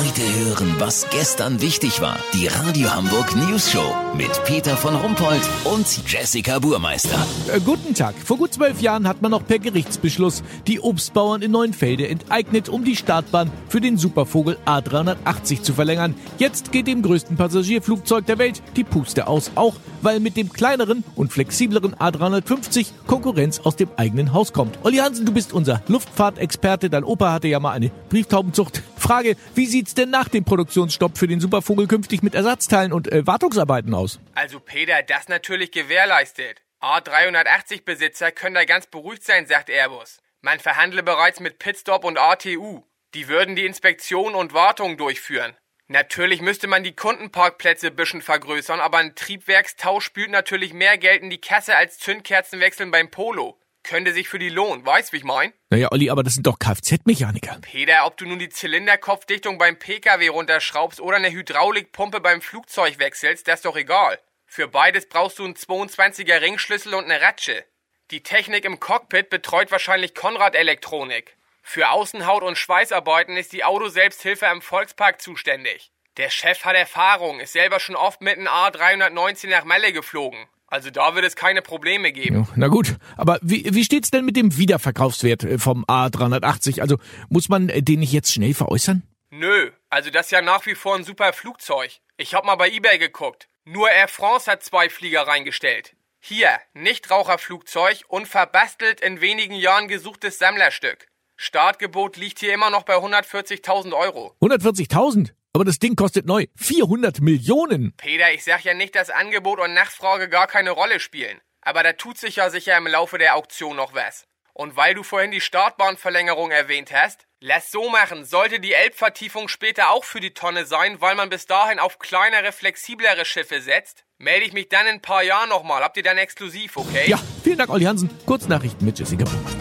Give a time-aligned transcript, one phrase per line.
[0.00, 2.16] Heute hören, was gestern wichtig war.
[2.32, 7.18] Die Radio Hamburg News Show mit Peter von Rumpold und Jessica Burmeister.
[7.52, 8.14] Äh, guten Tag.
[8.14, 12.82] Vor gut zwölf Jahren hat man noch per Gerichtsbeschluss die Obstbauern in Neuenfelde enteignet, um
[12.82, 16.14] die Startbahn für den Supervogel A380 zu verlängern.
[16.38, 21.04] Jetzt geht dem größten Passagierflugzeug der Welt die Puste aus, auch weil mit dem kleineren
[21.14, 24.78] und flexibleren A350 Konkurrenz aus dem eigenen Haus kommt.
[24.82, 26.88] Olli Hansen, du bist unser Luftfahrtexperte.
[26.88, 28.82] Dein Opa hatte ja mal eine Brieftaubenzucht.
[29.00, 33.26] Frage, wie sieht's denn nach dem Produktionsstopp für den Supervogel künftig mit Ersatzteilen und äh,
[33.26, 34.20] Wartungsarbeiten aus?
[34.34, 36.62] Also Peter, das natürlich gewährleistet.
[36.80, 40.20] A380-Besitzer können da ganz beruhigt sein, sagt Airbus.
[40.40, 42.84] Man verhandle bereits mit Pitstop und ATU.
[43.14, 45.56] Die würden die Inspektion und Wartung durchführen.
[45.88, 51.30] Natürlich müsste man die Kundenparkplätze bisschen vergrößern, aber ein Triebwerkstausch spült natürlich mehr Geld in
[51.30, 53.59] die Kasse als Zündkerzenwechseln beim Polo.
[53.82, 55.52] Könnte sich für die lohnen, weißt wie ich mein?
[55.70, 57.58] Naja, Olli, aber das sind doch Kfz-Mechaniker.
[57.62, 63.48] Peter, ob du nun die Zylinderkopfdichtung beim PKW runterschraubst oder eine Hydraulikpumpe beim Flugzeug wechselst,
[63.48, 64.18] das ist doch egal.
[64.46, 67.64] Für beides brauchst du einen 22er Ringschlüssel und eine Ratsche.
[68.10, 71.36] Die Technik im Cockpit betreut wahrscheinlich Konrad Elektronik.
[71.62, 75.92] Für Außenhaut und Schweißarbeiten ist die Autoselbsthilfe am Volkspark zuständig.
[76.16, 80.48] Der Chef hat Erfahrung, ist selber schon oft mit einem A319 nach Melle geflogen.
[80.70, 82.48] Also da wird es keine Probleme geben.
[82.54, 86.80] Na gut, aber wie, wie steht's denn mit dem Wiederverkaufswert äh, vom A380?
[86.80, 86.96] Also
[87.28, 89.02] muss man äh, den nicht jetzt schnell veräußern?
[89.30, 91.98] Nö, also das ist ja nach wie vor ein super Flugzeug.
[92.16, 93.48] Ich hab mal bei eBay geguckt.
[93.64, 95.94] Nur Air France hat zwei Flieger reingestellt.
[96.20, 101.08] Hier, Nichtraucherflugzeug und verbastelt in wenigen Jahren gesuchtes Sammlerstück.
[101.36, 104.34] Startgebot liegt hier immer noch bei 140.000 Euro.
[104.40, 105.30] 140.000?
[105.52, 107.92] Aber das Ding kostet neu 400 Millionen.
[107.96, 111.40] Peter, ich sag ja nicht, dass Angebot und Nachfrage gar keine Rolle spielen.
[111.60, 114.26] Aber da tut sich ja sicher im Laufe der Auktion noch was.
[114.52, 119.90] Und weil du vorhin die Startbahnverlängerung erwähnt hast, lass so machen, sollte die Elbvertiefung später
[119.90, 124.46] auch für die Tonne sein, weil man bis dahin auf kleinere, flexiblere Schiffe setzt, melde
[124.46, 125.82] ich mich dann in ein paar Jahren nochmal.
[125.82, 127.08] Habt ihr dann exklusiv, okay?
[127.08, 128.10] Ja, vielen Dank, Olli Hansen.
[128.26, 129.59] Kurznachrichten mit Jessica Buchmaster.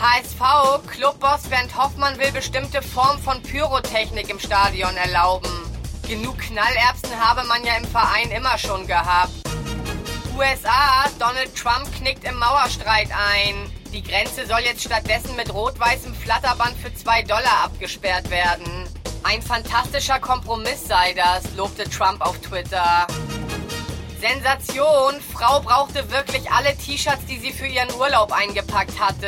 [0.00, 5.50] HSV, Clubboss Bernd Hoffmann will bestimmte Form von Pyrotechnik im Stadion erlauben.
[6.06, 9.32] Genug Knallerbsen habe man ja im Verein immer schon gehabt.
[10.36, 13.72] USA, Donald Trump knickt im Mauerstreit ein.
[13.92, 18.88] Die Grenze soll jetzt stattdessen mit rot-weißem Flatterband für 2 Dollar abgesperrt werden.
[19.24, 23.08] Ein fantastischer Kompromiss sei das, lobte Trump auf Twitter.
[24.20, 25.20] Sensation!
[25.32, 29.26] Frau brauchte wirklich alle T-Shirts, die sie für ihren Urlaub eingepackt hatte.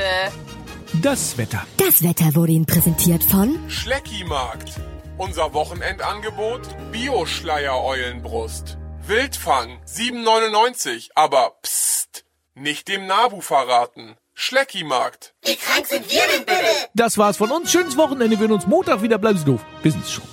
[0.94, 1.64] Das Wetter.
[1.76, 4.72] Das Wetter wurde Ihnen präsentiert von Schleckimarkt.
[5.18, 8.76] Unser Wochenendangebot Bioschleier-Eulenbrust.
[9.06, 11.10] Wildfang 7,99.
[11.14, 12.24] Aber psst,
[12.54, 14.16] nicht dem Nabu verraten.
[14.34, 15.34] Schleckimarkt.
[15.44, 16.88] Wie krank sind wir denn bitte?
[16.94, 17.70] Das war's von uns.
[17.70, 18.30] Schönes Wochenende.
[18.30, 19.18] Wir hören uns Montag wieder.
[19.18, 19.60] Bleiben Sie doof.
[19.84, 20.24] Bis schon.